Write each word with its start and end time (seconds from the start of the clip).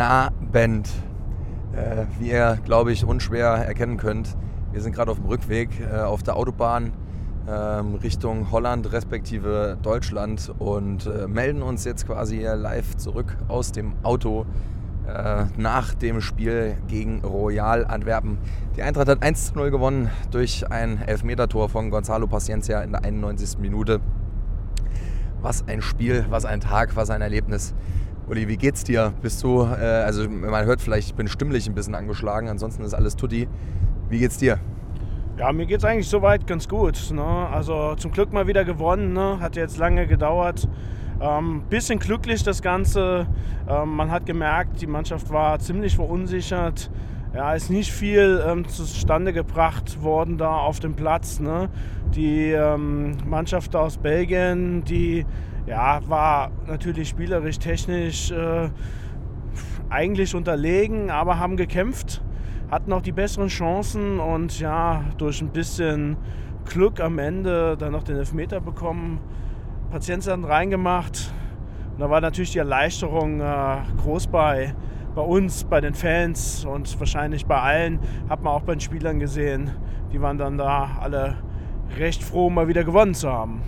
Abend. 0.00 0.88
Äh, 1.72 2.06
wie 2.18 2.30
ihr, 2.30 2.58
glaube 2.64 2.92
ich, 2.92 3.04
unschwer 3.04 3.48
erkennen 3.48 3.96
könnt, 3.96 4.36
wir 4.72 4.80
sind 4.80 4.94
gerade 4.94 5.10
auf 5.10 5.18
dem 5.18 5.26
Rückweg 5.26 5.68
äh, 5.80 6.00
auf 6.00 6.22
der 6.22 6.36
Autobahn 6.36 6.92
ähm, 7.48 7.94
Richtung 7.96 8.50
Holland 8.50 8.92
respektive 8.92 9.78
Deutschland 9.82 10.52
und 10.58 11.06
äh, 11.06 11.28
melden 11.28 11.62
uns 11.62 11.84
jetzt 11.84 12.06
quasi 12.06 12.42
live 12.42 12.96
zurück 12.96 13.36
aus 13.48 13.72
dem 13.72 13.92
Auto 14.02 14.46
äh, 15.06 15.44
nach 15.56 15.94
dem 15.94 16.20
Spiel 16.20 16.76
gegen 16.88 17.20
Royal 17.24 17.84
Antwerpen. 17.84 18.38
Die 18.76 18.82
Eintracht 18.82 19.08
hat 19.08 19.22
1 19.22 19.54
0 19.54 19.70
gewonnen 19.70 20.10
durch 20.30 20.68
ein 20.70 21.00
Elfmetertor 21.00 21.68
von 21.68 21.90
Gonzalo 21.90 22.26
Paciencia 22.26 22.80
in 22.82 22.92
der 22.92 23.04
91. 23.04 23.58
Minute. 23.58 24.00
Was 25.40 25.68
ein 25.68 25.82
Spiel, 25.82 26.26
was 26.28 26.44
ein 26.44 26.60
Tag, 26.60 26.96
was 26.96 27.10
ein 27.10 27.22
Erlebnis. 27.22 27.74
Uli, 28.28 28.48
wie 28.48 28.56
geht's 28.56 28.82
dir? 28.82 29.12
Bist 29.22 29.44
du, 29.44 29.62
äh, 29.62 29.84
also 29.84 30.28
man 30.28 30.64
hört 30.64 30.80
vielleicht, 30.80 31.10
ich 31.10 31.14
bin 31.14 31.28
stimmlich 31.28 31.68
ein 31.68 31.76
bisschen 31.76 31.94
angeschlagen, 31.94 32.48
ansonsten 32.48 32.82
ist 32.82 32.92
alles 32.92 33.14
tutti. 33.14 33.46
Wie 34.08 34.18
geht's 34.18 34.36
dir? 34.36 34.58
Ja, 35.38 35.52
mir 35.52 35.66
geht's 35.66 35.84
eigentlich 35.84 36.08
soweit 36.08 36.44
ganz 36.44 36.68
gut. 36.68 37.12
Ne? 37.12 37.22
Also 37.22 37.94
zum 37.94 38.10
Glück 38.10 38.32
mal 38.32 38.48
wieder 38.48 38.64
gewonnen, 38.64 39.12
ne? 39.12 39.38
hat 39.40 39.54
jetzt 39.54 39.78
lange 39.78 40.08
gedauert. 40.08 40.68
Ähm, 41.20 41.62
bisschen 41.70 42.00
glücklich 42.00 42.42
das 42.42 42.62
Ganze. 42.62 43.28
Ähm, 43.68 43.90
man 43.90 44.10
hat 44.10 44.26
gemerkt, 44.26 44.80
die 44.80 44.88
Mannschaft 44.88 45.30
war 45.30 45.60
ziemlich 45.60 45.94
verunsichert. 45.94 46.90
Ja, 47.32 47.54
ist 47.54 47.70
nicht 47.70 47.92
viel 47.92 48.42
ähm, 48.44 48.66
zustande 48.66 49.32
gebracht 49.34 50.02
worden 50.02 50.36
da 50.36 50.50
auf 50.56 50.80
dem 50.80 50.94
Platz. 50.94 51.38
Ne? 51.38 51.68
Die 52.12 52.50
ähm, 52.50 53.18
Mannschaft 53.24 53.76
aus 53.76 53.98
Belgien, 53.98 54.82
die 54.82 55.24
ja, 55.66 56.00
war 56.08 56.50
natürlich 56.66 57.08
spielerisch, 57.08 57.58
technisch 57.58 58.30
äh, 58.30 58.70
eigentlich 59.90 60.34
unterlegen, 60.34 61.10
aber 61.10 61.38
haben 61.38 61.56
gekämpft, 61.56 62.22
hatten 62.70 62.92
auch 62.92 63.02
die 63.02 63.12
besseren 63.12 63.48
Chancen 63.48 64.18
und 64.18 64.58
ja, 64.60 65.04
durch 65.18 65.40
ein 65.42 65.50
bisschen 65.50 66.16
Glück 66.64 67.00
am 67.00 67.18
Ende 67.18 67.76
dann 67.76 67.92
noch 67.92 68.02
den 68.02 68.16
Elfmeter 68.16 68.60
bekommen. 68.60 69.20
Patienten 69.90 70.44
reingemacht. 70.44 71.32
Und 71.92 72.00
da 72.00 72.10
war 72.10 72.20
natürlich 72.20 72.52
die 72.52 72.58
Erleichterung 72.58 73.40
äh, 73.40 73.76
groß 74.02 74.26
bei, 74.26 74.74
bei 75.14 75.22
uns, 75.22 75.64
bei 75.64 75.80
den 75.80 75.94
Fans 75.94 76.64
und 76.64 76.98
wahrscheinlich 76.98 77.46
bei 77.46 77.60
allen. 77.60 78.00
Hat 78.28 78.42
man 78.42 78.52
auch 78.52 78.62
bei 78.62 78.74
den 78.74 78.80
Spielern 78.80 79.20
gesehen. 79.20 79.70
Die 80.12 80.20
waren 80.20 80.38
dann 80.38 80.58
da 80.58 80.98
alle 81.00 81.36
recht 81.98 82.22
froh, 82.22 82.50
mal 82.50 82.68
wieder 82.68 82.84
gewonnen 82.84 83.14
zu 83.14 83.32
haben. 83.32 83.62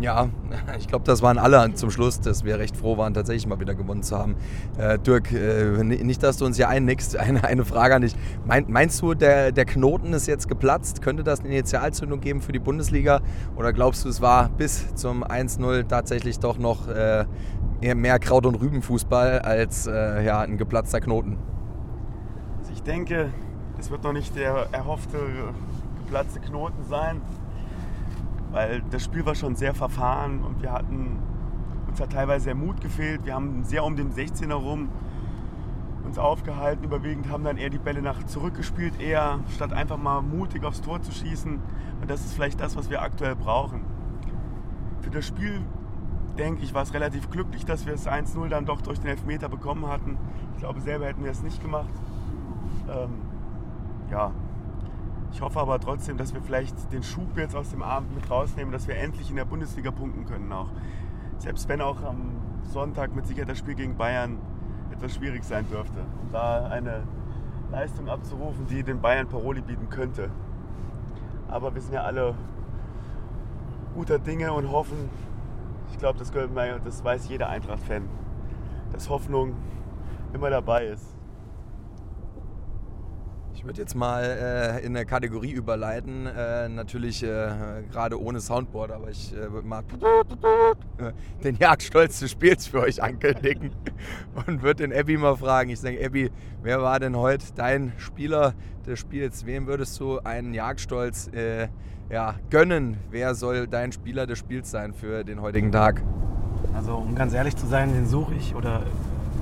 Ja, 0.00 0.28
ich 0.78 0.86
glaube, 0.86 1.04
das 1.04 1.22
waren 1.22 1.38
alle 1.38 1.74
zum 1.74 1.90
Schluss, 1.90 2.20
dass 2.20 2.44
wir 2.44 2.58
recht 2.58 2.76
froh 2.76 2.96
waren, 2.96 3.14
tatsächlich 3.14 3.46
mal 3.46 3.58
wieder 3.58 3.74
gewonnen 3.74 4.02
zu 4.02 4.16
haben. 4.16 4.36
Äh, 4.78 4.98
Dirk, 4.98 5.32
äh, 5.32 5.82
nicht, 5.82 6.22
dass 6.22 6.36
du 6.36 6.46
uns 6.46 6.56
hier 6.56 6.68
einnickst, 6.68 7.16
eine, 7.18 7.44
eine 7.44 7.64
Frage 7.64 7.96
an 7.96 8.02
dich. 8.02 8.14
Mein, 8.46 8.66
meinst 8.68 9.02
du, 9.02 9.14
der, 9.14 9.50
der 9.52 9.64
Knoten 9.64 10.12
ist 10.12 10.26
jetzt 10.26 10.48
geplatzt? 10.48 11.02
Könnte 11.02 11.24
das 11.24 11.40
eine 11.40 11.48
Initialzündung 11.48 12.20
geben 12.20 12.40
für 12.40 12.52
die 12.52 12.58
Bundesliga? 12.60 13.20
Oder 13.56 13.72
glaubst 13.72 14.04
du, 14.04 14.08
es 14.08 14.20
war 14.20 14.48
bis 14.50 14.94
zum 14.94 15.24
1-0 15.24 15.88
tatsächlich 15.88 16.38
doch 16.38 16.58
noch 16.58 16.88
äh, 16.88 17.24
mehr 17.80 18.18
Kraut- 18.18 18.46
und 18.46 18.54
Rübenfußball 18.54 19.40
als 19.40 19.86
äh, 19.86 20.24
ja, 20.24 20.40
ein 20.40 20.58
geplatzter 20.58 21.00
Knoten? 21.00 21.38
Also 22.60 22.72
ich 22.72 22.82
denke, 22.82 23.30
es 23.78 23.90
wird 23.90 24.04
noch 24.04 24.12
nicht 24.12 24.36
der 24.36 24.68
erhoffte 24.72 25.18
geplatzte 26.04 26.40
Knoten 26.40 26.84
sein 26.88 27.20
weil 28.50 28.82
das 28.90 29.04
Spiel 29.04 29.24
war 29.26 29.34
schon 29.34 29.56
sehr 29.56 29.74
verfahren 29.74 30.42
und 30.42 30.62
wir 30.62 30.72
hatten, 30.72 31.18
uns 31.88 32.00
hat 32.00 32.12
teilweise 32.12 32.46
der 32.46 32.54
Mut 32.54 32.80
gefehlt. 32.80 33.24
Wir 33.24 33.34
haben 33.34 33.64
sehr 33.64 33.84
um 33.84 33.96
den 33.96 34.12
16er 34.12 34.54
rum 34.54 34.88
uns 36.08 36.18
aufgehalten, 36.18 36.84
überwiegend 36.84 37.30
haben 37.30 37.44
dann 37.44 37.58
eher 37.58 37.70
die 37.70 37.78
Bälle 37.78 38.00
nach 38.02 38.24
zurückgespielt, 38.24 39.00
eher 39.00 39.40
statt 39.54 39.72
einfach 39.72 39.98
mal 39.98 40.22
mutig 40.22 40.64
aufs 40.64 40.80
Tor 40.80 41.02
zu 41.02 41.12
schießen. 41.12 41.60
Und 42.00 42.10
das 42.10 42.24
ist 42.24 42.34
vielleicht 42.34 42.60
das, 42.60 42.76
was 42.76 42.90
wir 42.90 43.02
aktuell 43.02 43.36
brauchen. 43.36 43.82
Für 45.02 45.10
das 45.10 45.26
Spiel, 45.26 45.60
denke 46.38 46.62
ich, 46.62 46.72
war 46.72 46.82
es 46.82 46.94
relativ 46.94 47.30
glücklich, 47.30 47.64
dass 47.66 47.86
wir 47.86 47.92
es 47.92 48.08
1-0 48.08 48.48
dann 48.48 48.64
doch 48.64 48.80
durch 48.80 48.98
den 49.00 49.08
Elfmeter 49.08 49.48
bekommen 49.48 49.86
hatten. 49.86 50.16
Ich 50.54 50.60
glaube, 50.60 50.80
selber 50.80 51.06
hätten 51.06 51.22
wir 51.22 51.30
es 51.30 51.42
nicht 51.42 51.62
gemacht. 51.62 51.92
Ähm, 52.88 53.10
ja, 54.10 54.32
ich 55.32 55.40
hoffe 55.40 55.60
aber 55.60 55.78
trotzdem, 55.78 56.16
dass 56.16 56.34
wir 56.34 56.40
vielleicht 56.40 56.92
den 56.92 57.02
Schub 57.02 57.36
jetzt 57.36 57.54
aus 57.54 57.70
dem 57.70 57.82
Abend 57.82 58.14
mit 58.14 58.30
rausnehmen, 58.30 58.72
dass 58.72 58.88
wir 58.88 58.96
endlich 58.96 59.30
in 59.30 59.36
der 59.36 59.44
Bundesliga 59.44 59.90
punkten 59.90 60.24
können 60.24 60.52
auch. 60.52 60.68
Selbst 61.38 61.68
wenn 61.68 61.80
auch 61.80 62.02
am 62.02 62.32
Sonntag 62.62 63.14
mit 63.14 63.26
Sicherheit 63.26 63.48
das 63.48 63.58
Spiel 63.58 63.74
gegen 63.74 63.96
Bayern 63.96 64.38
etwas 64.92 65.14
schwierig 65.14 65.44
sein 65.44 65.66
dürfte. 65.70 66.00
Um 66.22 66.32
da 66.32 66.66
eine 66.66 67.04
Leistung 67.70 68.08
abzurufen, 68.08 68.66
die 68.66 68.82
den 68.82 69.00
Bayern 69.00 69.28
Paroli 69.28 69.60
bieten 69.60 69.88
könnte. 69.90 70.30
Aber 71.48 71.74
wir 71.74 71.80
sind 71.80 71.94
ja 71.94 72.02
alle 72.02 72.34
guter 73.94 74.18
Dinge 74.18 74.52
und 74.52 74.70
hoffen, 74.70 75.08
ich 75.90 75.98
glaube, 75.98 76.18
das, 76.18 76.30
das 76.84 77.04
weiß 77.04 77.28
jeder 77.28 77.48
Eintracht-Fan, 77.48 78.08
dass 78.92 79.08
Hoffnung 79.08 79.54
immer 80.32 80.50
dabei 80.50 80.86
ist. 80.86 81.17
Ich 83.58 83.64
würde 83.64 83.80
jetzt 83.80 83.96
mal 83.96 84.22
äh, 84.22 84.86
in 84.86 84.96
eine 84.96 85.04
Kategorie 85.04 85.50
überleiten, 85.50 86.26
äh, 86.26 86.68
natürlich 86.68 87.24
äh, 87.24 87.48
gerade 87.90 88.22
ohne 88.22 88.40
Soundboard, 88.40 88.92
aber 88.92 89.10
ich 89.10 89.32
äh, 89.34 89.50
würde 89.50 89.66
mal 89.66 89.82
den 91.42 91.56
Jagdstolz 91.56 92.20
des 92.20 92.30
Spiels 92.30 92.68
für 92.68 92.82
euch 92.82 93.02
ankündigen 93.02 93.72
und 94.46 94.62
würde 94.62 94.86
den 94.86 94.96
Abby 94.96 95.16
mal 95.16 95.36
fragen. 95.36 95.70
Ich 95.70 95.80
sage, 95.80 95.98
Abby, 96.06 96.30
wer 96.62 96.82
war 96.82 97.00
denn 97.00 97.16
heute 97.16 97.46
dein 97.56 97.92
Spieler 97.96 98.54
des 98.86 99.00
Spiels? 99.00 99.44
Wem 99.44 99.66
würdest 99.66 99.98
du 99.98 100.20
einen 100.20 100.54
Jagdstolz 100.54 101.26
äh, 101.34 101.66
ja, 102.10 102.36
gönnen? 102.50 102.98
Wer 103.10 103.34
soll 103.34 103.66
dein 103.66 103.90
Spieler 103.90 104.28
des 104.28 104.38
Spiels 104.38 104.70
sein 104.70 104.94
für 104.94 105.24
den 105.24 105.42
heutigen 105.42 105.72
Tag? 105.72 106.04
Also 106.76 106.94
um 106.94 107.16
ganz 107.16 107.34
ehrlich 107.34 107.56
zu 107.56 107.66
sein, 107.66 107.92
den 107.92 108.06
suche 108.06 108.34
ich 108.36 108.54
oder 108.54 108.84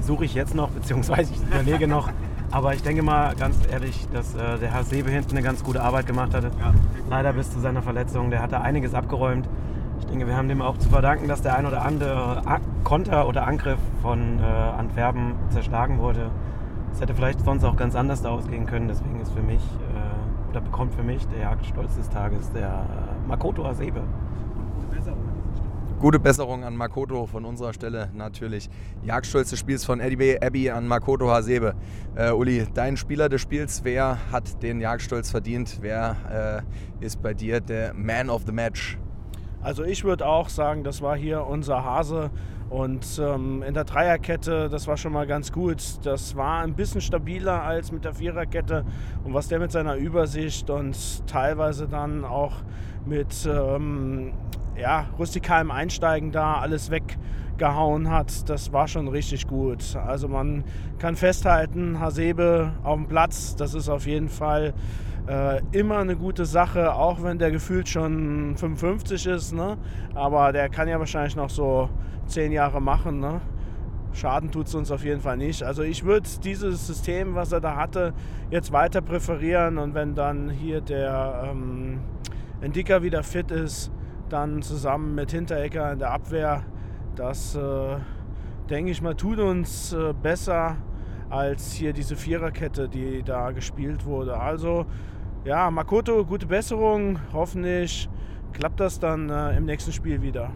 suche 0.01 0.25
ich 0.25 0.33
jetzt 0.33 0.55
noch, 0.55 0.71
beziehungsweise 0.71 1.35
ich 1.35 1.43
überlege 1.43 1.87
noch. 1.87 2.09
Aber 2.51 2.75
ich 2.75 2.83
denke 2.83 3.03
mal 3.03 3.35
ganz 3.35 3.57
ehrlich, 3.71 4.07
dass 4.13 4.35
äh, 4.35 4.59
der 4.59 4.73
Herr 4.73 4.85
Sebe 4.85 5.11
hinten 5.11 5.33
eine 5.33 5.43
ganz 5.43 5.65
gute 5.65 5.83
Arbeit 5.83 6.07
gemacht 6.07 6.35
hatte. 6.35 6.51
Ja. 6.59 6.73
Leider 7.11 7.33
bis 7.33 7.51
zu 7.51 7.61
seiner 7.61 7.83
Verletzung. 7.83 8.31
Der 8.31 8.43
hat 8.43 8.53
da 8.53 8.61
einiges 8.61 8.95
abgeräumt. 8.95 9.49
Ich 9.99 10.07
denke, 10.07 10.27
wir 10.27 10.37
haben 10.37 10.49
dem 10.49 10.63
auch 10.63 10.79
zu 10.79 10.89
verdanken, 10.89 11.27
dass 11.27 11.43
der 11.43 11.57
ein 11.57 11.67
oder 11.67 11.83
andere 11.83 12.43
Konter 12.85 13.27
oder 13.27 13.47
Angriff 13.47 13.79
von 14.03 14.39
äh, 14.39 14.43
Antwerpen 14.43 15.35
zerschlagen 15.51 15.99
wurde. 15.99 16.31
Es 16.93 17.01
hätte 17.01 17.15
vielleicht 17.15 17.45
sonst 17.45 17.65
auch 17.65 17.77
ganz 17.77 17.95
anders 17.95 18.25
ausgehen 18.25 18.67
können. 18.67 18.89
Deswegen 18.89 19.21
ist 19.21 19.33
für 19.33 19.43
mich, 19.43 19.63
äh, 19.63 20.51
oder 20.51 20.61
bekommt 20.61 20.95
für 20.95 21.03
mich 21.03 21.27
der 21.29 21.41
Jagdstolz 21.41 21.97
des 21.97 22.09
Tages 22.09 22.53
der 22.53 22.69
äh, 22.69 23.29
Makoto 23.29 23.67
Asebe. 23.67 24.03
Gute 26.07 26.21
Besserung 26.21 26.63
an 26.63 26.77
Makoto 26.77 27.27
von 27.27 27.45
unserer 27.45 27.73
Stelle 27.73 28.11
natürlich. 28.15 28.71
Jagdstolz 29.03 29.51
des 29.51 29.59
Spiels 29.59 29.85
von 29.85 29.99
Eddie 29.99 30.41
Abby 30.41 30.71
an 30.71 30.87
Makoto 30.87 31.29
Hasebe. 31.29 31.75
Äh, 32.15 32.31
Uli, 32.31 32.65
dein 32.75 32.97
Spieler 32.97 33.29
des 33.29 33.41
Spiels, 33.41 33.83
wer 33.83 34.17
hat 34.31 34.63
den 34.63 34.81
Jagdstolz 34.81 35.33
verdient? 35.33 35.79
Wer 35.81 36.63
äh, 37.01 37.05
ist 37.05 37.21
bei 37.21 37.35
dir 37.35 37.61
der 37.61 37.93
Man 37.93 38.31
of 38.31 38.45
the 38.47 38.53
Match? 38.53 38.99
Also 39.61 39.83
ich 39.83 40.05
würde 40.05 40.29
auch 40.29 40.49
sagen, 40.49 40.85
das 40.85 41.03
war 41.03 41.17
hier 41.17 41.45
unser 41.45 41.83
Hase. 41.83 42.31
Und 42.71 43.21
ähm, 43.21 43.65
in 43.65 43.75
der 43.75 43.83
Dreierkette, 43.83 44.69
das 44.69 44.87
war 44.87 44.97
schon 44.97 45.13
mal 45.13 45.27
ganz 45.27 45.51
gut. 45.51 45.83
Das 46.05 46.37
war 46.37 46.61
ein 46.63 46.77
bisschen 46.77 47.01
stabiler 47.01 47.65
als 47.65 47.91
mit 47.91 48.05
der 48.05 48.15
Viererkette. 48.15 48.85
Und 49.25 49.35
was 49.35 49.49
der 49.49 49.59
mit 49.59 49.73
seiner 49.73 49.97
Übersicht 49.97 50.71
und 50.71 51.27
teilweise 51.27 51.89
dann 51.89 52.25
auch 52.25 52.63
mit 53.07 53.49
ähm, 53.53 54.35
ja, 54.79 55.07
rustikalem 55.19 55.71
Einsteigen 55.71 56.33
da 56.33 56.59
alles 56.59 56.91
weggehauen 56.91 58.11
hat, 58.11 58.49
das 58.49 58.73
war 58.73 58.89
schon 58.89 59.09
richtig 59.09 59.47
gut. 59.47 59.97
Also 59.97 60.29
man 60.29 60.65
kann 60.99 61.17
festhalten, 61.17 62.01
Hasebe 62.01 62.73
auf 62.83 62.97
dem 62.97 63.07
Platz, 63.07 63.57
das 63.57 63.75
ist 63.75 63.89
auf 63.89 64.07
jeden 64.07 64.29
Fall 64.29 64.75
äh, 65.29 65.61
immer 65.73 65.99
eine 65.99 66.17
gute 66.17 66.45
Sache, 66.45 66.95
auch 66.95 67.23
wenn 67.23 67.39
der 67.39 67.51
gefühlt 67.51 67.89
schon 67.89 68.57
55 68.57 69.27
ist. 69.27 69.53
Ne? 69.53 69.77
Aber 70.15 70.53
der 70.53 70.69
kann 70.69 70.89
ja 70.89 70.99
wahrscheinlich 70.99 71.37
noch 71.37 71.51
so 71.51 71.89
10 72.27 72.53
Jahre 72.53 72.81
machen. 72.81 73.21
Ne? 73.21 73.41
Schaden 74.13 74.51
tut 74.51 74.67
es 74.69 74.75
uns 74.75 74.91
auf 74.91 75.05
jeden 75.05 75.21
Fall 75.21 75.37
nicht. 75.37 75.63
Also 75.63 75.83
ich 75.83 76.05
würde 76.05 76.29
dieses 76.43 76.87
System, 76.87 77.35
was 77.35 77.53
er 77.53 77.61
da 77.61 77.77
hatte, 77.77 78.15
jetzt 78.51 78.73
weiter 78.73 79.03
präferieren. 79.03 79.79
Und 79.79 79.95
wenn 79.95 80.15
dann 80.15 80.49
hier 80.49 80.81
der 80.81 81.51
ähm, 81.51 82.01
Endika 82.61 83.03
wieder 83.03 83.23
fit 83.23 83.51
ist, 83.51 83.91
dann 84.29 84.63
zusammen 84.63 85.15
mit 85.15 85.31
Hinterecker 85.31 85.93
in 85.93 85.99
der 85.99 86.13
Abwehr. 86.13 86.63
Das, 87.15 87.55
äh, 87.55 87.97
denke 88.69 88.91
ich 88.91 89.03
mal, 89.03 89.15
tut 89.15 89.39
uns 89.39 89.93
äh, 89.93 90.13
besser 90.13 90.77
als 91.31 91.73
hier 91.73 91.93
diese 91.93 92.17
Viererkette, 92.17 92.89
die 92.89 93.23
da 93.23 93.51
gespielt 93.51 94.05
wurde. 94.05 94.39
Also, 94.39 94.87
ja, 95.45 95.71
Makoto, 95.71 96.25
gute 96.25 96.47
Besserung. 96.47 97.19
Hoffentlich 97.33 98.09
klappt 98.53 98.81
das 98.81 98.99
dann 98.99 99.31
äh, 99.31 99.57
im 99.57 99.65
nächsten 99.65 99.93
Spiel 99.93 100.23
wieder. 100.23 100.51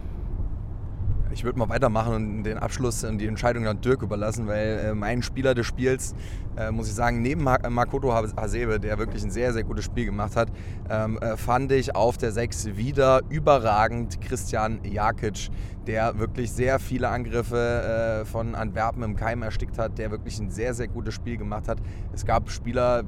Ich 1.33 1.45
würde 1.45 1.59
mal 1.61 1.69
weitermachen 1.69 2.15
und 2.15 2.43
den 2.43 2.59
Abschluss 2.59 3.05
und 3.05 3.19
die 3.19 3.27
Entscheidung 3.27 3.63
dann 3.63 3.81
Dirk 3.81 4.03
überlassen, 4.03 4.49
weil 4.49 4.79
äh, 4.79 4.95
mein 4.95 5.23
Spieler 5.23 5.55
des 5.55 5.65
Spiels, 5.65 6.15
äh, 6.57 6.73
muss 6.73 6.89
ich 6.89 6.95
sagen, 6.95 7.23
neben 7.23 7.45
Makoto 7.45 8.13
Hasebe, 8.13 8.81
der 8.81 8.99
wirklich 8.99 9.23
ein 9.23 9.31
sehr, 9.31 9.53
sehr 9.53 9.63
gutes 9.63 9.85
Spiel 9.85 10.07
gemacht 10.07 10.35
hat, 10.35 10.49
ähm, 10.89 11.19
äh, 11.19 11.37
fand 11.37 11.71
ich 11.71 11.95
auf 11.95 12.19
der 12.19 12.33
6 12.33 12.77
wieder 12.77 13.21
überragend 13.29 14.21
Christian 14.21 14.81
Jakic, 14.83 15.51
der 15.87 16.19
wirklich 16.19 16.51
sehr 16.51 16.81
viele 16.81 17.09
Angriffe 17.09 18.23
äh, 18.23 18.25
von 18.25 18.57
Antwerpen 18.57 19.05
im 19.05 19.15
Keim 19.15 19.43
erstickt 19.43 19.79
hat, 19.79 19.99
der 19.99 20.11
wirklich 20.11 20.41
ein 20.41 20.51
sehr, 20.51 20.75
sehr 20.75 20.89
gutes 20.89 21.15
Spiel 21.15 21.37
gemacht 21.37 21.69
hat. 21.69 21.79
Es 22.13 22.27
gab 22.27 22.51
Spieler, 22.51 23.05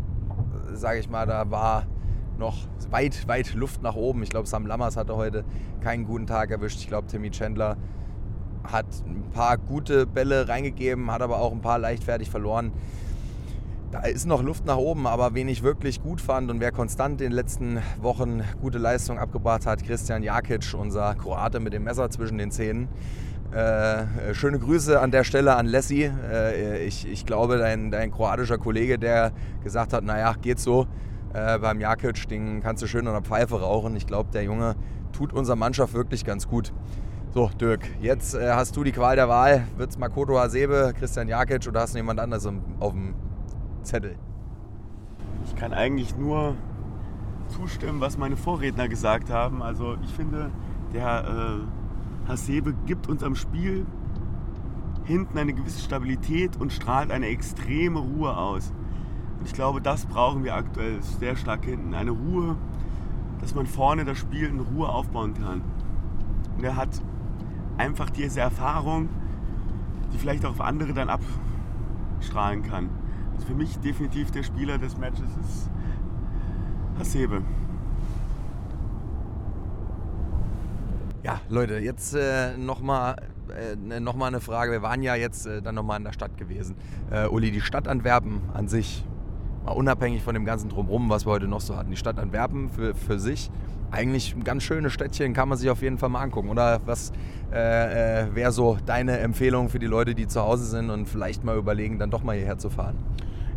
sage 0.72 1.00
ich 1.00 1.10
mal, 1.10 1.26
da 1.26 1.50
war 1.50 1.86
noch 2.38 2.56
weit, 2.90 3.26
weit 3.26 3.54
Luft 3.54 3.82
nach 3.82 3.96
oben. 3.96 4.22
Ich 4.22 4.30
glaube, 4.30 4.46
Sam 4.46 4.66
Lammers 4.66 4.96
hatte 4.96 5.16
heute 5.16 5.44
keinen 5.80 6.04
guten 6.04 6.26
Tag 6.26 6.50
erwischt. 6.50 6.78
Ich 6.78 6.88
glaube, 6.88 7.08
Timmy 7.08 7.30
Chandler 7.30 7.76
hat 8.64 8.86
ein 9.06 9.22
paar 9.32 9.58
gute 9.58 10.06
Bälle 10.06 10.48
reingegeben, 10.48 11.10
hat 11.10 11.22
aber 11.22 11.38
auch 11.38 11.52
ein 11.52 11.60
paar 11.60 11.78
leichtfertig 11.78 12.30
verloren. 12.30 12.72
Da 13.90 14.00
ist 14.00 14.26
noch 14.26 14.42
Luft 14.42 14.64
nach 14.64 14.78
oben, 14.78 15.06
aber 15.06 15.34
wen 15.34 15.48
ich 15.48 15.62
wirklich 15.62 16.02
gut 16.02 16.20
fand 16.20 16.50
und 16.50 16.60
wer 16.60 16.72
konstant 16.72 17.20
in 17.20 17.28
den 17.28 17.32
letzten 17.32 17.82
Wochen 18.00 18.42
gute 18.60 18.78
Leistung 18.78 19.18
abgebracht 19.18 19.66
hat, 19.66 19.84
Christian 19.84 20.22
Jakic, 20.22 20.74
unser 20.74 21.14
Kroate 21.14 21.60
mit 21.60 21.74
dem 21.74 21.84
Messer 21.84 22.08
zwischen 22.08 22.38
den 22.38 22.50
Zähnen. 22.50 22.88
Äh, 23.52 24.32
schöne 24.32 24.58
Grüße 24.58 24.98
an 24.98 25.10
der 25.10 25.24
Stelle 25.24 25.56
an 25.56 25.66
Lessi. 25.66 26.04
Äh, 26.04 26.86
ich, 26.86 27.06
ich 27.06 27.26
glaube, 27.26 27.58
dein, 27.58 27.90
dein 27.90 28.10
kroatischer 28.10 28.56
Kollege, 28.56 28.98
der 28.98 29.32
gesagt 29.62 29.92
hat, 29.92 30.04
naja, 30.04 30.34
geht 30.40 30.58
so, 30.58 30.86
äh, 31.34 31.58
beim 31.58 31.78
Jakic, 31.78 32.26
den 32.28 32.62
kannst 32.62 32.82
du 32.82 32.86
schön 32.86 33.06
an 33.06 33.12
der 33.12 33.22
Pfeife 33.22 33.60
rauchen. 33.60 33.94
Ich 33.94 34.06
glaube, 34.06 34.30
der 34.32 34.44
Junge 34.44 34.74
tut 35.12 35.34
unserer 35.34 35.56
Mannschaft 35.56 35.92
wirklich 35.92 36.24
ganz 36.24 36.48
gut. 36.48 36.72
So, 37.34 37.48
Dirk, 37.58 37.88
jetzt 38.02 38.34
äh, 38.34 38.52
hast 38.52 38.76
du 38.76 38.84
die 38.84 38.92
Qual 38.92 39.16
der 39.16 39.26
Wahl. 39.26 39.66
Wird 39.78 39.88
es 39.88 39.96
Makoto 39.96 40.38
Hasebe, 40.38 40.92
Christian 40.98 41.28
Jakic 41.28 41.66
oder 41.66 41.80
hast 41.80 41.94
du 41.94 41.98
jemand 41.98 42.20
anderes 42.20 42.46
auf 42.78 42.92
dem 42.92 43.14
Zettel? 43.82 44.16
Ich 45.46 45.56
kann 45.56 45.72
eigentlich 45.72 46.14
nur 46.14 46.56
zustimmen, 47.48 48.02
was 48.02 48.18
meine 48.18 48.36
Vorredner 48.36 48.86
gesagt 48.86 49.30
haben. 49.30 49.62
Also 49.62 49.96
ich 50.04 50.10
finde, 50.10 50.50
der 50.92 51.24
äh, 51.24 52.28
Hasebe 52.28 52.74
gibt 52.84 53.08
uns 53.08 53.22
am 53.22 53.34
Spiel 53.34 53.86
hinten 55.04 55.38
eine 55.38 55.54
gewisse 55.54 55.80
Stabilität 55.80 56.60
und 56.60 56.70
strahlt 56.70 57.10
eine 57.10 57.28
extreme 57.28 58.00
Ruhe 58.00 58.36
aus. 58.36 58.74
Und 59.38 59.46
ich 59.46 59.54
glaube, 59.54 59.80
das 59.80 60.04
brauchen 60.04 60.44
wir 60.44 60.54
aktuell 60.54 61.02
sehr 61.02 61.36
stark 61.36 61.64
hinten. 61.64 61.94
Eine 61.94 62.10
Ruhe, 62.10 62.56
dass 63.40 63.54
man 63.54 63.64
vorne 63.64 64.04
das 64.04 64.18
Spiel 64.18 64.48
in 64.48 64.60
Ruhe 64.60 64.90
aufbauen 64.90 65.32
kann. 65.32 65.62
Und 66.58 66.64
er 66.64 66.76
hat 66.76 67.00
einfach 67.82 68.10
diese 68.10 68.40
Erfahrung, 68.40 69.08
die 70.12 70.18
vielleicht 70.18 70.44
auch 70.44 70.50
auf 70.50 70.60
andere 70.60 70.92
dann 70.92 71.10
abstrahlen 71.10 72.62
kann. 72.62 72.90
Also 73.34 73.46
für 73.46 73.54
mich 73.54 73.76
definitiv 73.78 74.30
der 74.30 74.44
Spieler 74.44 74.78
des 74.78 74.96
Matches 74.96 75.28
ist 75.40 75.70
Hasebe. 76.98 77.42
Ja, 81.24 81.40
Leute, 81.48 81.78
jetzt 81.78 82.14
äh, 82.14 82.56
nochmal 82.56 83.16
äh, 83.50 84.00
noch 84.00 84.20
eine 84.20 84.40
Frage. 84.40 84.72
Wir 84.72 84.82
waren 84.82 85.02
ja 85.02 85.14
jetzt 85.16 85.46
äh, 85.46 85.60
dann 85.60 85.74
nochmal 85.74 85.98
in 85.98 86.04
der 86.04 86.12
Stadt 86.12 86.36
gewesen. 86.36 86.76
Äh, 87.10 87.26
Uli, 87.26 87.50
die 87.50 87.60
Stadt 87.60 87.88
Antwerpen 87.88 88.42
an 88.54 88.68
sich, 88.68 89.04
mal 89.64 89.72
unabhängig 89.72 90.22
von 90.22 90.34
dem 90.34 90.44
ganzen 90.44 90.68
Drumherum, 90.68 91.10
was 91.10 91.26
wir 91.26 91.32
heute 91.32 91.48
noch 91.48 91.60
so 91.60 91.76
hatten, 91.76 91.90
die 91.90 91.96
Stadt 91.96 92.18
Antwerpen 92.18 92.70
für, 92.70 92.94
für 92.94 93.18
sich 93.18 93.50
eigentlich 93.92 94.34
ein 94.34 94.42
ganz 94.42 94.62
schönes 94.62 94.92
Städtchen, 94.92 95.34
kann 95.34 95.48
man 95.48 95.58
sich 95.58 95.68
auf 95.68 95.82
jeden 95.82 95.98
Fall 95.98 96.08
mal 96.08 96.22
angucken. 96.22 96.48
Oder 96.48 96.80
was 96.86 97.12
äh, 97.52 98.22
äh, 98.22 98.34
wäre 98.34 98.50
so 98.50 98.78
deine 98.86 99.18
Empfehlung 99.18 99.68
für 99.68 99.78
die 99.78 99.86
Leute, 99.86 100.14
die 100.14 100.26
zu 100.26 100.40
Hause 100.40 100.64
sind 100.64 100.90
und 100.90 101.06
vielleicht 101.06 101.44
mal 101.44 101.56
überlegen, 101.56 101.98
dann 101.98 102.10
doch 102.10 102.22
mal 102.22 102.34
hierher 102.34 102.58
zu 102.58 102.70
fahren? 102.70 102.96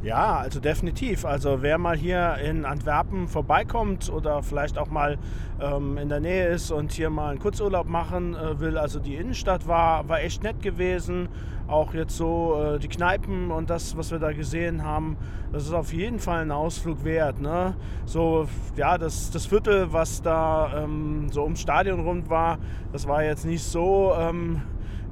Ja, 0.06 0.36
also 0.36 0.60
definitiv. 0.60 1.26
Also 1.26 1.64
wer 1.64 1.80
mal 1.80 1.98
hier 1.98 2.36
in 2.36 2.64
Antwerpen 2.64 3.28
vorbeikommt 3.28 4.12
oder 4.12 4.44
vielleicht 4.44 4.78
auch 4.78 4.92
mal 4.92 5.18
ähm, 5.60 5.98
in 5.98 6.10
der 6.10 6.20
Nähe 6.20 6.48
ist 6.50 6.70
und 6.70 6.92
hier 6.92 7.10
mal 7.10 7.32
einen 7.32 7.40
Kurzurlaub 7.40 7.90
machen 7.90 8.36
äh, 8.36 8.60
will, 8.60 8.78
also 8.78 9.00
die 9.00 9.16
Innenstadt 9.16 9.68
war, 9.68 10.08
war 10.08 10.22
echt 10.22 10.44
nett 10.44 10.62
gewesen. 10.62 11.28
Auch 11.68 11.96
jetzt 11.96 12.16
so 12.16 12.76
äh, 12.76 12.80
die 12.80 12.88
Kneipen 12.88 13.50
und 13.50 13.72
das, 13.72 13.98
was 13.98 14.12
wir 14.12 14.20
da 14.20 14.32
gesehen 14.32 14.84
haben, 14.84 15.18
das 15.52 15.64
ist 15.64 15.74
auf 15.74 15.92
jeden 15.92 16.20
Fall 16.20 16.44
ein 16.44 16.52
Ausflug 16.52 17.04
wert. 17.04 17.42
Ne? 17.42 17.74
So, 18.06 18.48
ja, 18.76 19.00
das, 19.00 19.32
das 19.32 19.48
Viertel, 19.48 19.92
was 19.92 20.22
da 20.22 20.84
ähm, 20.84 21.30
so 21.32 21.42
ums 21.42 21.62
Stadion 21.62 22.02
rund 22.02 22.30
war, 22.30 22.60
das 22.94 23.08
war 23.08 23.24
jetzt 23.24 23.44
nicht 23.44 23.64
so, 23.64 24.14
ähm, 24.16 24.62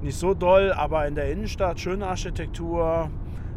nicht 0.03 0.19
so 0.19 0.35
doll, 0.35 0.71
aber 0.71 1.07
in 1.07 1.15
der 1.15 1.31
Innenstadt 1.31 1.79
schöne 1.79 2.05
Architektur 2.05 3.09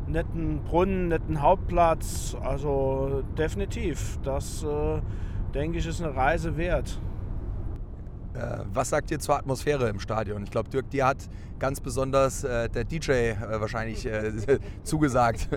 netten 0.07 0.61
Brunnen, 0.65 1.09
netten 1.09 1.43
Hauptplatz. 1.43 2.37
Also 2.43 3.23
definitiv, 3.37 4.19
das 4.23 4.63
äh, 4.63 5.01
denke 5.55 5.79
ich 5.79 5.87
ist 5.87 6.03
eine 6.03 6.15
Reise 6.15 6.57
wert. 6.57 6.99
Äh, 8.35 8.65
was 8.73 8.91
sagt 8.91 9.11
ihr 9.11 9.19
zur 9.19 9.37
Atmosphäre 9.37 9.89
im 9.89 9.99
Stadion? 9.99 10.43
Ich 10.45 10.51
glaube, 10.51 10.69
Dirk, 10.69 10.91
dir 10.91 11.07
hat 11.07 11.29
ganz 11.59 11.81
besonders 11.81 12.45
äh, 12.45 12.69
der 12.69 12.85
DJ 12.85 13.11
äh, 13.11 13.37
wahrscheinlich 13.61 14.07
äh, 14.07 14.33
zugesagt. 14.83 15.49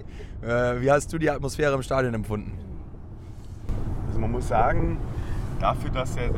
Äh, 0.41 0.81
wie 0.81 0.89
hast 0.89 1.11
du 1.11 1.17
die 1.17 1.29
Atmosphäre 1.29 1.75
im 1.75 1.83
Stadion 1.83 2.13
empfunden? 2.13 2.57
Also 4.07 4.19
man 4.19 4.31
muss 4.31 4.47
sagen, 4.47 4.97
dafür, 5.59 5.89
dass, 5.89 6.15
er, 6.15 6.29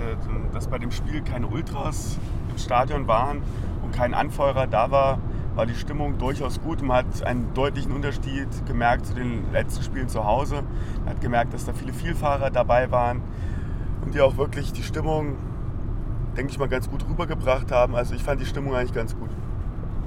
dass 0.52 0.68
bei 0.68 0.80
dem 0.80 0.92
Spiel 0.92 1.22
keine 1.22 1.48
Ultras 1.48 2.18
im 2.50 2.58
Stadion 2.58 3.08
waren 3.08 3.44
und 3.84 3.94
kein 3.94 4.16
Anfeuerer 4.16 4.66
da 4.66 4.90
war, 4.90 5.20
war 5.56 5.66
die 5.66 5.76
Stimmung 5.76 6.18
durchaus 6.18 6.62
gut. 6.62 6.82
Man 6.82 6.98
hat 6.98 7.24
einen 7.24 7.54
deutlichen 7.54 7.92
Unterschied 7.92 8.48
gemerkt 8.66 9.06
zu 9.06 9.14
den 9.14 9.52
letzten 9.52 9.84
Spielen 9.84 10.08
zu 10.08 10.26
Hause. 10.26 10.64
Man 11.00 11.10
hat 11.10 11.22
gemerkt, 11.22 11.54
dass 11.54 11.66
da 11.66 11.74
viele 11.74 11.94
Vielfahrer 11.94 12.50
dabei 12.50 12.92
waren 12.92 13.22
und 14.06 14.14
die 14.14 14.22
auch 14.22 14.38
wirklich 14.38 14.72
die 14.74 14.84
Stimmung, 14.84 15.38
denke 16.38 16.52
ich 16.52 16.60
mal, 16.60 16.70
ganz 16.70 16.90
gut 16.90 17.06
rübergebracht 17.08 17.72
haben. 17.72 17.96
Also 17.96 18.16
ich 18.16 18.24
fand 18.24 18.40
die 18.40 18.46
Stimmung 18.46 18.76
eigentlich 18.76 18.94
ganz 18.94 19.16
gut, 19.16 19.30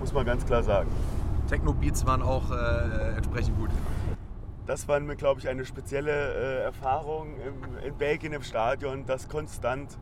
muss 0.00 0.12
man 0.12 0.24
ganz 0.24 0.46
klar 0.46 0.62
sagen. 0.62 0.90
Techno-Beats 1.48 2.06
waren 2.06 2.22
auch 2.22 2.50
äh, 2.50 3.16
entsprechend 3.16 3.58
gut. 3.58 3.70
Das 4.66 4.88
war 4.88 4.98
mir, 5.00 5.14
glaube 5.14 5.40
ich, 5.40 5.48
eine 5.48 5.66
spezielle 5.66 6.10
äh, 6.10 6.62
Erfahrung 6.62 7.34
im, 7.36 7.86
in 7.86 7.94
Belgien 7.98 8.32
im 8.32 8.42
Stadion, 8.42 9.04
dass 9.04 9.28
konstant 9.28 9.98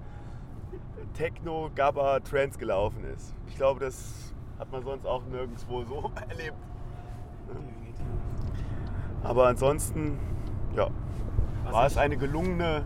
Techno, 1.14 1.70
Gabba, 1.74 2.20
Trance 2.20 2.58
gelaufen 2.58 3.04
ist. 3.04 3.34
Ich 3.48 3.56
glaube, 3.56 3.80
das 3.80 4.32
hat 4.62 4.70
man 4.70 4.84
sonst 4.84 5.04
auch 5.06 5.22
nirgendwo 5.26 5.82
so 5.82 6.12
erlebt. 6.28 6.56
Aber 9.24 9.48
ansonsten, 9.48 10.18
ja, 10.76 10.88
war 11.68 11.86
es 11.86 11.96
eine 11.96 12.16
gelungene 12.16 12.84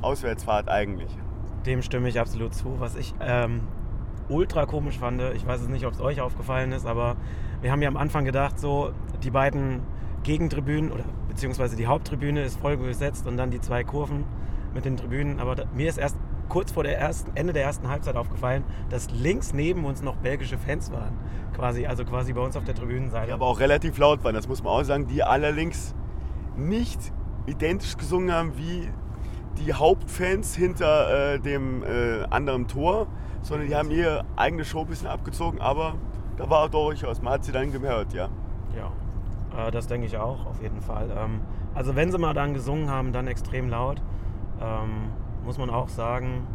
Auswärtsfahrt 0.00 0.70
eigentlich. 0.70 1.14
Dem 1.66 1.82
stimme 1.82 2.08
ich 2.08 2.18
absolut 2.18 2.54
zu. 2.54 2.80
Was 2.80 2.96
ich 2.96 3.14
ähm, 3.20 3.60
ultra 4.30 4.64
komisch 4.64 4.98
fand, 4.98 5.20
ich 5.34 5.46
weiß 5.46 5.60
es 5.60 5.68
nicht, 5.68 5.84
ob 5.84 5.92
es 5.92 6.00
euch 6.00 6.22
aufgefallen 6.22 6.72
ist, 6.72 6.86
aber 6.86 7.16
wir 7.60 7.70
haben 7.70 7.82
ja 7.82 7.88
am 7.88 7.98
Anfang 7.98 8.24
gedacht, 8.24 8.58
so 8.58 8.92
die 9.22 9.30
beiden 9.30 9.82
Gegentribünen 10.22 10.90
oder 10.90 11.04
beziehungsweise 11.28 11.76
die 11.76 11.86
Haupttribüne 11.86 12.42
ist 12.42 12.58
voll 12.58 12.78
besetzt 12.78 13.26
und 13.26 13.36
dann 13.36 13.50
die 13.50 13.60
zwei 13.60 13.84
Kurven 13.84 14.24
mit 14.72 14.86
den 14.86 14.96
Tribünen. 14.96 15.40
Aber 15.40 15.56
da, 15.56 15.64
mir 15.74 15.90
ist 15.90 15.98
erst 15.98 16.16
kurz 16.52 16.70
vor 16.70 16.82
der 16.82 16.98
ersten, 16.98 17.34
Ende 17.34 17.54
der 17.54 17.64
ersten 17.64 17.88
Halbzeit 17.88 18.14
aufgefallen, 18.14 18.62
dass 18.90 19.10
links 19.10 19.54
neben 19.54 19.86
uns 19.86 20.02
noch 20.02 20.16
belgische 20.16 20.58
Fans 20.58 20.92
waren. 20.92 21.16
Quasi, 21.56 21.86
also 21.86 22.04
quasi 22.04 22.34
bei 22.34 22.42
uns 22.42 22.58
auf 22.58 22.64
der 22.64 22.74
Tribünenseite. 22.74 23.28
Die 23.28 23.32
aber 23.32 23.46
auch 23.46 23.58
relativ 23.58 23.96
laut 23.96 24.22
waren, 24.22 24.34
das 24.34 24.48
muss 24.48 24.62
man 24.62 24.74
auch 24.74 24.82
sagen, 24.82 25.06
die 25.06 25.22
allerdings 25.22 25.94
nicht 26.54 27.00
identisch 27.46 27.96
gesungen 27.96 28.30
haben 28.30 28.52
wie 28.58 28.86
die 29.64 29.72
Hauptfans 29.72 30.54
hinter 30.54 31.36
äh, 31.36 31.38
dem 31.40 31.84
äh, 31.84 32.24
anderen 32.28 32.68
Tor, 32.68 33.06
sondern 33.40 33.68
die 33.68 33.74
haben 33.74 33.90
ihr 33.90 34.22
eigenes 34.36 34.68
Show 34.68 34.80
ein 34.80 34.88
bisschen 34.88 35.08
abgezogen, 35.08 35.58
aber 35.58 35.94
da 36.36 36.50
war 36.50 36.68
durchaus, 36.68 37.22
man 37.22 37.32
hat 37.32 37.46
sie 37.46 37.52
dann 37.52 37.72
gehört, 37.72 38.12
ja. 38.12 38.28
Ja, 38.76 39.68
äh, 39.68 39.70
das 39.70 39.86
denke 39.86 40.06
ich 40.06 40.18
auch, 40.18 40.44
auf 40.44 40.60
jeden 40.60 40.82
Fall. 40.82 41.08
Ähm, 41.16 41.40
also 41.74 41.96
wenn 41.96 42.12
sie 42.12 42.18
mal 42.18 42.34
dann 42.34 42.52
gesungen 42.52 42.90
haben, 42.90 43.12
dann 43.12 43.26
extrem 43.26 43.70
laut. 43.70 44.02
Ähm, 44.60 45.12
muss 45.44 45.58
man 45.58 45.70
auch 45.70 45.88
sagen, 45.88 46.46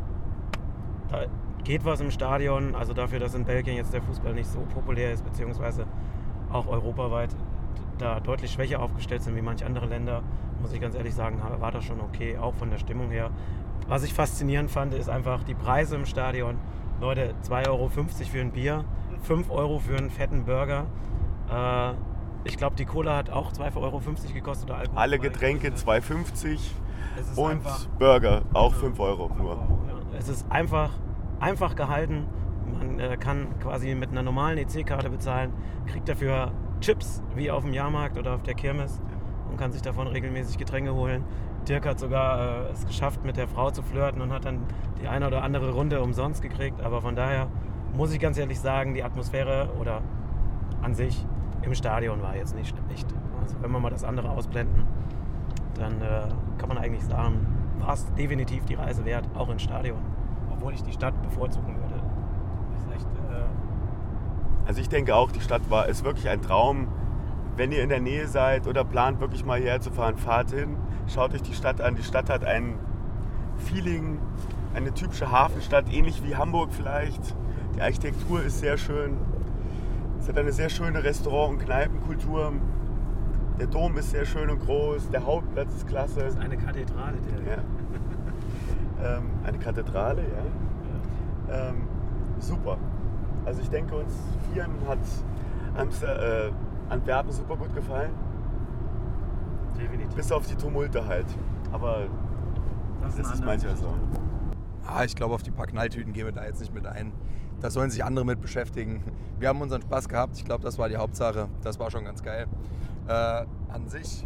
da 1.09 1.25
geht 1.63 1.85
was 1.85 2.01
im 2.01 2.11
Stadion. 2.11 2.75
Also 2.75 2.93
dafür, 2.93 3.19
dass 3.19 3.35
in 3.35 3.45
Belgien 3.45 3.75
jetzt 3.75 3.93
der 3.93 4.01
Fußball 4.01 4.33
nicht 4.33 4.47
so 4.47 4.59
populär 4.73 5.11
ist, 5.13 5.23
beziehungsweise 5.23 5.85
auch 6.51 6.67
europaweit 6.67 7.35
da 7.97 8.19
deutlich 8.19 8.51
schwächer 8.51 8.81
aufgestellt 8.81 9.23
sind 9.23 9.35
wie 9.35 9.41
manche 9.41 9.65
andere 9.65 9.87
Länder, 9.87 10.21
muss 10.61 10.71
ich 10.71 10.79
ganz 10.79 10.95
ehrlich 10.95 11.15
sagen, 11.15 11.41
war 11.59 11.71
das 11.71 11.83
schon 11.83 11.99
okay, 11.99 12.37
auch 12.37 12.53
von 12.53 12.69
der 12.69 12.77
Stimmung 12.77 13.09
her. 13.09 13.31
Was 13.87 14.03
ich 14.03 14.13
faszinierend 14.13 14.69
fand, 14.69 14.93
ist 14.93 15.09
einfach 15.09 15.43
die 15.43 15.53
Preise 15.53 15.95
im 15.95 16.05
Stadion. 16.05 16.57
Leute, 16.99 17.33
2,50 17.43 17.67
Euro 17.69 17.89
für 17.89 18.41
ein 18.41 18.51
Bier, 18.51 18.85
5 19.21 19.49
Euro 19.49 19.79
für 19.79 19.97
einen 19.97 20.09
fetten 20.09 20.45
Burger. 20.45 20.85
Äh, 21.51 21.93
ich 22.43 22.57
glaube, 22.57 22.75
die 22.75 22.85
Cola 22.85 23.15
hat 23.15 23.29
auch 23.29 23.51
2,50 23.51 23.75
Euro 23.77 24.01
gekostet. 24.33 24.71
Alle 24.95 25.19
Getränke 25.19 25.69
2,50 25.69 26.59
und 27.35 27.61
Burger, 27.99 28.41
auch 28.53 28.73
5 28.73 28.99
Euro 28.99 29.31
nur. 29.37 29.57
Es 30.17 30.29
ist 30.29 30.49
einfach, 30.51 30.91
einfach 31.39 31.75
gehalten, 31.75 32.25
Man 32.79 32.99
äh, 32.99 33.17
kann 33.17 33.47
quasi 33.59 33.95
mit 33.95 34.09
einer 34.11 34.23
normalen 34.23 34.57
EC-Karte 34.57 35.09
bezahlen, 35.09 35.53
kriegt 35.85 36.09
dafür 36.09 36.51
Chips 36.81 37.23
wie 37.35 37.49
auf 37.49 37.63
dem 37.63 37.73
Jahrmarkt 37.73 38.17
oder 38.17 38.35
auf 38.35 38.43
der 38.43 38.53
Kirmes 38.53 39.01
und 39.49 39.57
kann 39.57 39.71
sich 39.71 39.81
davon 39.81 40.07
regelmäßig 40.07 40.57
Getränke 40.57 40.93
holen. 40.93 41.23
Dirk 41.67 41.85
hat 41.85 41.99
sogar 41.99 42.67
äh, 42.67 42.71
es 42.71 42.85
geschafft, 42.85 43.23
mit 43.23 43.37
der 43.37 43.47
Frau 43.47 43.71
zu 43.71 43.81
flirten 43.83 44.21
und 44.21 44.31
hat 44.31 44.45
dann 44.45 44.65
die 45.01 45.07
eine 45.07 45.27
oder 45.27 45.43
andere 45.43 45.71
Runde 45.71 46.01
umsonst 46.01 46.41
gekriegt. 46.41 46.81
Aber 46.81 47.01
von 47.01 47.15
daher 47.15 47.47
muss 47.95 48.13
ich 48.13 48.19
ganz 48.19 48.37
ehrlich 48.37 48.59
sagen, 48.59 48.93
die 48.93 49.03
Atmosphäre 49.03 49.69
oder 49.79 50.01
an 50.81 50.93
sich 50.93 51.25
im 51.61 51.73
Stadion 51.73 52.21
war 52.21 52.35
jetzt 52.35 52.55
nicht 52.55 52.69
schlecht. 52.69 53.07
Also 53.41 53.55
wenn 53.61 53.71
wir 53.71 53.79
mal 53.79 53.89
das 53.89 54.03
andere 54.03 54.29
ausblenden, 54.29 54.85
dann 55.77 56.01
äh, 56.01 56.27
kann 56.57 56.69
man 56.69 56.77
eigentlich 56.77 57.03
sagen, 57.05 57.45
war 57.79 57.93
es 57.93 58.05
definitiv 58.15 58.65
die 58.65 58.75
Reise 58.75 59.05
wert, 59.05 59.25
auch 59.35 59.49
ins 59.49 59.63
Stadion. 59.63 59.99
Obwohl 60.51 60.73
ich 60.73 60.83
die 60.83 60.91
Stadt 60.91 61.21
bevorzugen 61.21 61.75
würde. 61.75 62.01
Echt, 62.95 63.05
äh 63.05 64.67
also 64.67 64.81
ich 64.81 64.89
denke 64.89 65.15
auch, 65.15 65.31
die 65.31 65.41
Stadt 65.41 65.69
war, 65.69 65.87
ist 65.87 66.03
wirklich 66.03 66.29
ein 66.29 66.41
Traum. 66.41 66.87
Wenn 67.55 67.71
ihr 67.71 67.81
in 67.81 67.89
der 67.89 68.01
Nähe 68.01 68.27
seid 68.27 68.67
oder 68.67 68.83
plant 68.83 69.19
wirklich 69.19 69.45
mal 69.45 69.59
hierher 69.59 69.81
zu 69.81 69.91
fahren, 69.91 70.17
fahrt 70.17 70.51
hin, 70.51 70.77
schaut 71.07 71.33
euch 71.33 71.41
die 71.41 71.53
Stadt 71.53 71.81
an. 71.81 71.95
Die 71.95 72.03
Stadt 72.03 72.29
hat 72.29 72.43
ein 72.43 72.75
Feeling, 73.57 74.19
eine 74.75 74.93
typische 74.93 75.31
Hafenstadt, 75.31 75.91
ähnlich 75.91 76.23
wie 76.23 76.35
Hamburg 76.35 76.69
vielleicht. 76.71 77.35
Die 77.75 77.81
Architektur 77.81 78.43
ist 78.43 78.59
sehr 78.59 78.77
schön. 78.77 79.17
Es 80.19 80.27
hat 80.27 80.37
eine 80.37 80.51
sehr 80.51 80.69
schöne 80.69 81.03
Restaurant- 81.03 81.53
und 81.53 81.59
Kneipenkultur. 81.59 82.53
Der 83.59 83.67
Dom 83.67 83.97
ist 83.97 84.11
sehr 84.11 84.25
schön 84.25 84.49
und 84.49 84.59
groß, 84.59 85.09
der 85.09 85.25
Hauptplatz 85.25 85.73
ist 85.75 85.87
klasse. 85.87 86.19
Das 86.19 86.33
ist 86.33 86.39
eine 86.39 86.57
Kathedrale, 86.57 87.17
der. 87.17 87.55
Ja. 87.55 89.17
ähm, 89.17 89.31
eine 89.43 89.57
Kathedrale, 89.57 90.21
ja. 90.21 91.69
Ähm, 91.69 91.87
super. 92.39 92.77
Also 93.45 93.61
ich 93.61 93.69
denke, 93.69 93.95
uns 93.95 94.13
Vieren 94.51 94.73
hat 94.87 94.99
Amster, 95.75 96.47
äh, 96.47 96.51
Antwerpen 96.89 97.31
super 97.31 97.55
gut 97.55 97.73
gefallen. 97.73 98.11
Definitiv. 99.79 100.15
Bis 100.15 100.31
auf 100.31 100.45
die 100.47 100.55
Tumulte 100.55 101.05
halt. 101.05 101.27
Aber 101.71 102.07
das, 103.01 103.17
ist 103.17 103.43
manchmal 103.43 103.75
so. 103.75 103.93
Ah, 104.85 105.03
ich 105.03 105.15
glaube, 105.15 105.33
auf 105.33 105.43
die 105.43 105.51
paar 105.51 105.67
Knalltüten 105.67 106.13
gehen 106.13 106.25
wir 106.25 106.31
da 106.31 106.45
jetzt 106.45 106.59
nicht 106.59 106.73
mit 106.73 106.85
ein. 106.85 107.11
Da 107.59 107.69
sollen 107.69 107.89
sich 107.89 108.03
andere 108.03 108.25
mit 108.25 108.39
beschäftigen. 108.41 109.03
Wir 109.39 109.49
haben 109.49 109.61
unseren 109.61 109.81
Spaß 109.81 110.09
gehabt. 110.09 110.37
Ich 110.37 110.45
glaube, 110.45 110.63
das 110.63 110.77
war 110.77 110.89
die 110.89 110.97
Hauptsache. 110.97 111.47
Das 111.61 111.79
war 111.79 111.89
schon 111.89 112.05
ganz 112.05 112.21
geil. 112.23 112.47
Äh, 113.07 113.45
an 113.69 113.87
sich, 113.87 114.25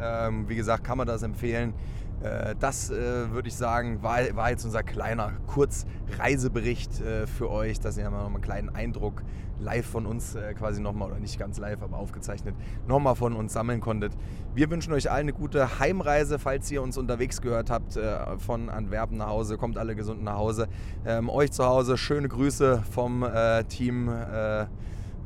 ähm, 0.00 0.48
wie 0.48 0.56
gesagt, 0.56 0.84
kann 0.84 0.98
man 0.98 1.06
das 1.06 1.22
empfehlen. 1.22 1.74
Äh, 2.22 2.54
das 2.58 2.90
äh, 2.90 3.30
würde 3.30 3.48
ich 3.48 3.54
sagen, 3.54 4.02
war, 4.02 4.18
war, 4.34 4.50
jetzt 4.50 4.64
unser 4.64 4.82
kleiner 4.82 5.32
Kurzreisebericht 5.46 7.00
äh, 7.00 7.26
für 7.26 7.50
euch, 7.50 7.78
dass 7.78 7.98
ihr 7.98 8.08
mal 8.10 8.26
einen 8.26 8.40
kleinen 8.40 8.74
Eindruck 8.74 9.22
live 9.60 9.86
von 9.86 10.06
uns 10.06 10.34
äh, 10.34 10.54
quasi 10.54 10.80
nochmal, 10.80 11.10
oder 11.10 11.20
nicht 11.20 11.38
ganz 11.38 11.58
live, 11.58 11.82
aber 11.82 11.96
aufgezeichnet, 11.96 12.54
nochmal 12.86 13.14
von 13.14 13.34
uns 13.34 13.52
sammeln 13.52 13.80
konntet. 13.80 14.12
Wir 14.54 14.70
wünschen 14.70 14.92
euch 14.92 15.10
allen 15.10 15.26
eine 15.26 15.32
gute 15.32 15.78
Heimreise, 15.78 16.38
falls 16.38 16.70
ihr 16.70 16.82
uns 16.82 16.98
unterwegs 16.98 17.40
gehört 17.40 17.70
habt, 17.70 17.96
äh, 17.96 18.38
von 18.38 18.70
Antwerpen 18.70 19.18
nach 19.18 19.28
Hause. 19.28 19.56
Kommt 19.56 19.78
alle 19.78 19.94
gesund 19.94 20.22
nach 20.22 20.36
Hause. 20.36 20.68
Ähm, 21.06 21.28
euch 21.28 21.52
zu 21.52 21.64
Hause 21.64 21.96
schöne 21.96 22.28
Grüße 22.28 22.82
vom 22.90 23.24
Team 23.68 24.10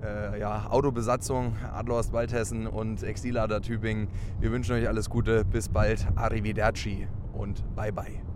äh, 0.03 0.41
ja, 0.41 0.67
Autobesatzung 0.71 1.57
Adlerhorst 1.73 2.13
Waldhessen 2.13 2.67
und 2.67 3.03
Exilader 3.03 3.61
Tübingen. 3.61 4.09
Wir 4.41 4.53
wünschen 4.53 4.75
euch 4.75 4.89
alles 4.89 5.11
Gute, 5.11 5.45
bis 5.45 5.69
bald, 5.69 6.07
arrivederci 6.17 7.07
und 7.33 7.63
bye 7.75 7.93
bye. 7.93 8.30